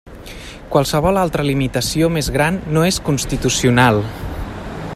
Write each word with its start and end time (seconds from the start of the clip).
Qualsevol 0.75 1.19
altra 1.23 1.45
limitació 1.49 2.09
més 2.15 2.31
gran 2.37 2.59
no 2.77 2.87
és 2.89 2.99
constitucional. 3.11 4.03